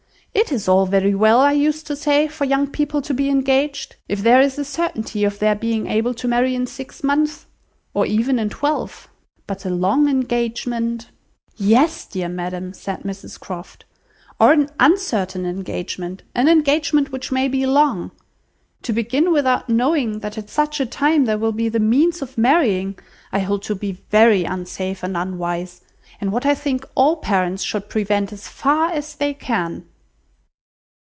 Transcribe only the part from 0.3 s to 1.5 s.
It is all very well,